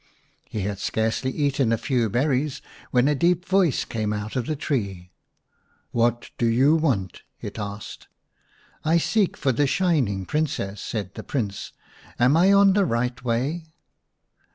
He 0.49 0.61
had 0.61 0.79
scarcely 0.79 1.29
eaten 1.29 1.71
a 1.71 1.77
few 1.77 2.09
berries 2.09 2.63
when 2.89 3.07
a 3.07 3.13
deep 3.13 3.45
voice 3.45 3.85
came 3.85 4.11
out 4.11 4.35
of 4.35 4.47
the 4.47 4.55
tree." 4.55 5.11
What 5.91 6.31
do 6.39 6.47
you 6.47 6.75
want?" 6.75 7.21
it 7.41 7.59
asked." 7.59 8.07
I 8.83 8.97
seek 8.97 9.37
for 9.37 9.51
the 9.51 9.67
Shining 9.67 10.25
Princess," 10.25 10.81
said 10.81 11.13
the 11.13 11.21
Prince." 11.21 11.71
Am 12.19 12.35
I 12.35 12.51
on 12.51 12.73
the 12.73 12.83
right 12.87 13.23
way 13.23 13.67